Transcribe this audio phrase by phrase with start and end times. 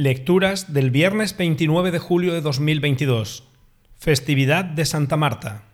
[0.00, 3.48] Lecturas del viernes 29 de julio de 2022.
[3.98, 5.64] Festividad de Santa Marta.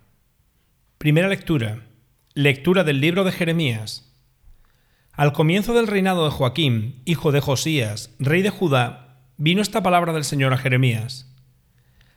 [0.96, 1.82] Primera lectura.
[2.32, 4.16] Lectura del libro de Jeremías.
[5.12, 10.14] Al comienzo del reinado de Joaquín, hijo de Josías, rey de Judá, vino esta palabra
[10.14, 11.30] del Señor a Jeremías.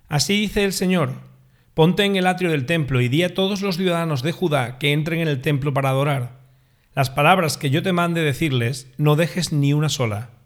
[0.07, 1.11] Así dice el Señor,
[1.73, 4.93] ponte en el atrio del templo y di a todos los ciudadanos de Judá que
[4.93, 6.39] entren en el templo para adorar.
[6.95, 10.36] Las palabras que yo te mande decirles, no dejes ni una sola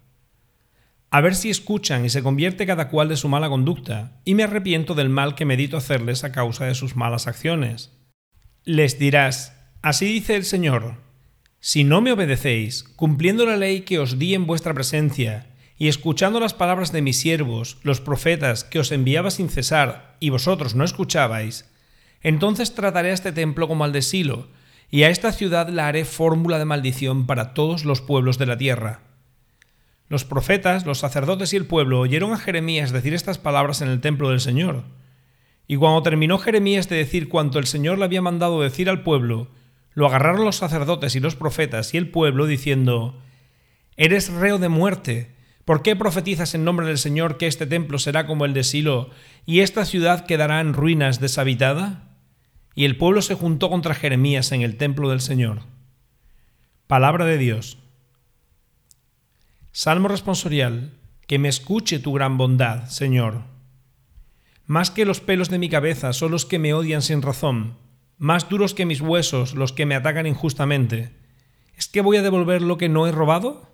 [1.14, 4.44] a ver si escuchan y se convierte cada cual de su mala conducta, y me
[4.44, 7.91] arrepiento del mal que medito hacerles a causa de sus malas acciones.
[8.63, 10.95] Les dirás, así dice el Señor,
[11.59, 16.40] si no me obedecéis, cumpliendo la ley que os di en vuestra presencia, y escuchando
[16.40, 20.85] las palabras de mis siervos, los profetas, que os enviaba sin cesar, y vosotros no
[20.85, 21.70] escuchabais,
[22.21, 24.48] entonces trataré a este templo como al de Silo,
[24.90, 28.57] y a esta ciudad la haré fórmula de maldición para todos los pueblos de la
[28.57, 29.10] tierra
[30.11, 34.01] los profetas, los sacerdotes y el pueblo oyeron a Jeremías decir estas palabras en el
[34.01, 34.84] templo del Señor.
[35.70, 39.48] Y cuando terminó Jeremías de decir cuanto el Señor le había mandado decir al pueblo,
[39.93, 43.21] lo agarraron los sacerdotes y los profetas y el pueblo diciendo,
[43.95, 45.34] Eres reo de muerte.
[45.63, 49.12] ¿Por qué profetizas en nombre del Señor que este templo será como el de Silo
[49.46, 52.18] y esta ciudad quedará en ruinas deshabitada?
[52.75, 55.59] Y el pueblo se juntó contra Jeremías en el templo del Señor.
[56.87, 57.77] Palabra de Dios.
[59.74, 60.91] Salmo responsorial,
[61.27, 63.44] que me escuche tu gran bondad, Señor.
[64.66, 67.78] Más que los pelos de mi cabeza son los que me odian sin razón,
[68.18, 71.16] más duros que mis huesos los que me atacan injustamente.
[71.78, 73.72] ¿Es que voy a devolver lo que no he robado?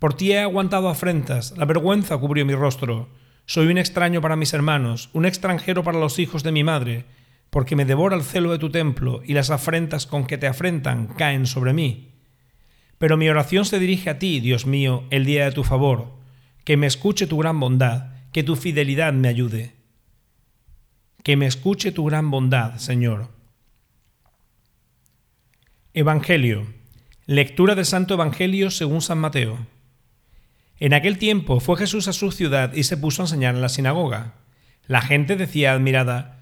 [0.00, 3.08] Por ti he aguantado afrentas, la vergüenza cubrió mi rostro.
[3.46, 7.04] Soy un extraño para mis hermanos, un extranjero para los hijos de mi madre,
[7.50, 11.06] porque me devora el celo de tu templo y las afrentas con que te afrentan
[11.06, 12.07] caen sobre mí.
[12.98, 16.18] Pero mi oración se dirige a ti, Dios mío, el día de tu favor,
[16.64, 19.74] que me escuche tu gran bondad, que tu fidelidad me ayude.
[21.22, 23.28] Que me escuche tu gran bondad, Señor.
[25.94, 26.66] Evangelio.
[27.26, 29.66] Lectura del Santo Evangelio según San Mateo.
[30.80, 33.68] En aquel tiempo fue Jesús a su ciudad y se puso a enseñar en la
[33.68, 34.34] sinagoga.
[34.86, 36.38] La gente decía admirada,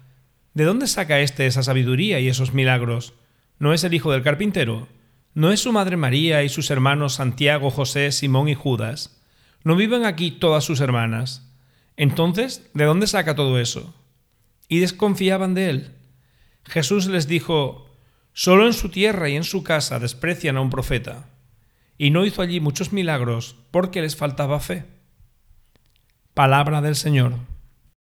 [0.53, 3.13] ¿De dónde saca éste esa sabiduría y esos milagros?
[3.59, 4.87] ¿No es el hijo del carpintero?
[5.37, 9.21] ¿No es su madre María y sus hermanos Santiago, José, Simón y Judas?
[9.63, 11.47] ¿No viven aquí todas sus hermanas?
[11.95, 13.93] Entonces, ¿de dónde saca todo eso?
[14.67, 15.91] Y desconfiaban de él.
[16.63, 17.87] Jesús les dijo,
[18.33, 21.29] Solo en su tierra y en su casa desprecian a un profeta.
[21.99, 24.85] Y no hizo allí muchos milagros porque les faltaba fe.
[26.33, 27.35] Palabra del Señor.